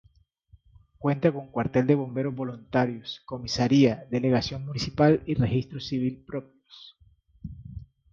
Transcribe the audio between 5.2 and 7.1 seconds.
y Registro Civil propios.